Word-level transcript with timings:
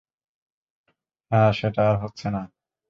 হ্যাঁ, 1.31 1.51
সেটা 1.53 1.81
আর 1.89 1.97
হচ্ছে 2.03 2.27
না। 2.29 2.41